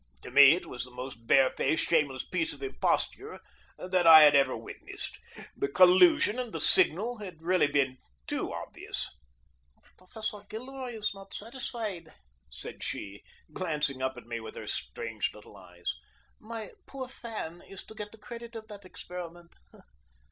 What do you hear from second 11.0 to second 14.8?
not satisfied," said she, glancing up at me with her